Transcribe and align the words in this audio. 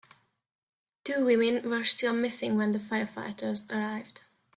Two 1.03 1.23
women 1.25 1.69
were 1.69 1.83
still 1.83 2.13
missing 2.15 2.57
when 2.57 2.71
the 2.71 2.79
firefighters 2.79 3.69
arrived. 3.71 4.21